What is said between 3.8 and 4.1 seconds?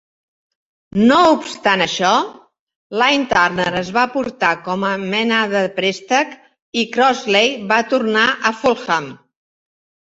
es va